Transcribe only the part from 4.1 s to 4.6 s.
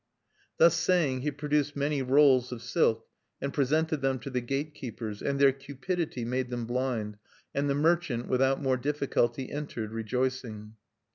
to the